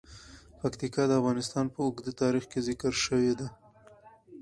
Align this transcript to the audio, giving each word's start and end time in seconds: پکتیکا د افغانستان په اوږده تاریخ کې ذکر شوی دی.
پکتیکا 0.59 1.03
د 1.07 1.11
افغانستان 1.19 1.65
په 1.73 1.79
اوږده 1.85 2.11
تاریخ 2.21 2.43
کې 2.51 2.59
ذکر 2.67 2.93
شوی 3.03 3.31
دی. 3.39 3.47